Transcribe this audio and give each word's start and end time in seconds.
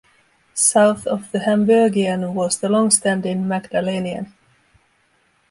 South 0.55 1.05
of 1.05 1.29
the 1.31 1.41
Hamburgian 1.41 2.33
was 2.33 2.57
the 2.57 2.67
longstanding 2.67 3.43
Magdalenian. 3.45 4.33